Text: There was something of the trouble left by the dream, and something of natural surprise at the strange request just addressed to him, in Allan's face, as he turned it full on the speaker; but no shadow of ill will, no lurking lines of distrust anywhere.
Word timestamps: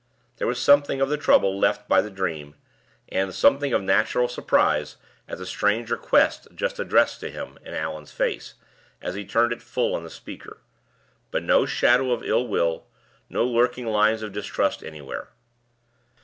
There 0.37 0.47
was 0.47 0.57
something 0.59 0.99
of 0.99 1.09
the 1.09 1.15
trouble 1.17 1.59
left 1.59 1.87
by 1.87 2.01
the 2.01 2.09
dream, 2.09 2.55
and 3.09 3.35
something 3.35 3.71
of 3.71 3.83
natural 3.83 4.27
surprise 4.27 4.97
at 5.27 5.37
the 5.37 5.45
strange 5.45 5.91
request 5.91 6.47
just 6.55 6.79
addressed 6.79 7.19
to 7.19 7.29
him, 7.29 7.59
in 7.63 7.75
Allan's 7.75 8.11
face, 8.11 8.55
as 8.99 9.13
he 9.13 9.23
turned 9.25 9.53
it 9.53 9.61
full 9.61 9.93
on 9.93 10.01
the 10.03 10.09
speaker; 10.09 10.57
but 11.29 11.43
no 11.43 11.67
shadow 11.67 12.09
of 12.11 12.23
ill 12.23 12.47
will, 12.47 12.87
no 13.29 13.45
lurking 13.45 13.85
lines 13.85 14.23
of 14.23 14.31
distrust 14.31 14.83
anywhere. 14.83 15.27